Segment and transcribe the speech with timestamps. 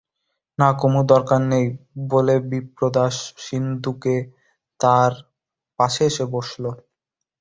[0.59, 1.65] না কুমু, দরকার নেই
[2.11, 3.15] বলে বিপ্রদাস
[3.45, 4.15] সিন্দুকে
[4.79, 5.11] তার
[5.79, 6.63] পাশে এসে বসল।